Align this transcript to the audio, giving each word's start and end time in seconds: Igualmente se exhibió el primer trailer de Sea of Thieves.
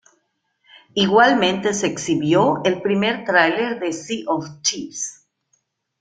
Igualmente 0.95 1.75
se 1.75 1.85
exhibió 1.85 2.63
el 2.65 2.81
primer 2.81 3.23
trailer 3.23 3.79
de 3.79 3.93
Sea 3.93 4.23
of 4.29 4.47
Thieves. 4.63 5.27